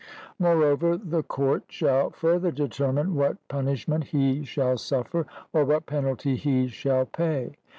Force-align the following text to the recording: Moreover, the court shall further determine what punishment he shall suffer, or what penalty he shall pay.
Moreover, 0.39 0.97
the 0.97 1.21
court 1.21 1.65
shall 1.69 2.09
further 2.09 2.49
determine 2.49 3.13
what 3.13 3.37
punishment 3.49 4.05
he 4.05 4.43
shall 4.43 4.79
suffer, 4.79 5.27
or 5.53 5.63
what 5.63 5.85
penalty 5.85 6.35
he 6.37 6.69
shall 6.69 7.05
pay. 7.05 7.51